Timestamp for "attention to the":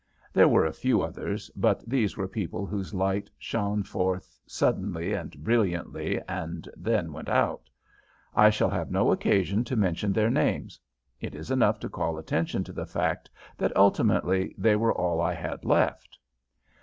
12.17-12.87